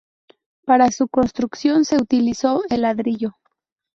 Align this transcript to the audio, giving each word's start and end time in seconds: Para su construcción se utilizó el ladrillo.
Para 0.65 0.89
su 0.89 1.07
construcción 1.07 1.85
se 1.85 1.97
utilizó 1.97 2.63
el 2.71 2.81
ladrillo. 2.81 3.37